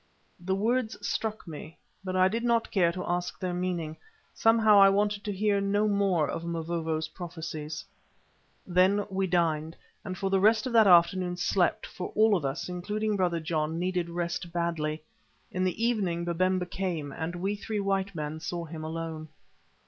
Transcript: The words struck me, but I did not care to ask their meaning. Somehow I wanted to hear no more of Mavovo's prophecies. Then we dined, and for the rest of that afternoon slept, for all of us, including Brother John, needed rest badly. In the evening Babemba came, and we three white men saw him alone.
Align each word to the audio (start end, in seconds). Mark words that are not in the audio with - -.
The 0.39 0.55
words 0.55 0.97
struck 1.07 1.47
me, 1.47 1.77
but 2.03 2.15
I 2.15 2.27
did 2.27 2.43
not 2.43 2.71
care 2.71 2.91
to 2.91 3.05
ask 3.05 3.39
their 3.39 3.53
meaning. 3.53 3.97
Somehow 4.33 4.79
I 4.79 4.89
wanted 4.89 5.23
to 5.25 5.31
hear 5.31 5.61
no 5.61 5.87
more 5.87 6.27
of 6.27 6.43
Mavovo's 6.43 7.07
prophecies. 7.09 7.85
Then 8.65 9.05
we 9.11 9.27
dined, 9.27 9.75
and 10.03 10.17
for 10.17 10.31
the 10.31 10.39
rest 10.39 10.65
of 10.65 10.73
that 10.73 10.87
afternoon 10.87 11.37
slept, 11.37 11.85
for 11.85 12.11
all 12.15 12.35
of 12.35 12.43
us, 12.45 12.67
including 12.67 13.15
Brother 13.15 13.39
John, 13.39 13.77
needed 13.77 14.09
rest 14.09 14.51
badly. 14.51 15.03
In 15.51 15.63
the 15.65 15.85
evening 15.85 16.25
Babemba 16.25 16.65
came, 16.65 17.11
and 17.11 17.35
we 17.35 17.55
three 17.55 17.79
white 17.79 18.15
men 18.15 18.39
saw 18.39 18.65
him 18.65 18.83
alone. 18.83 19.29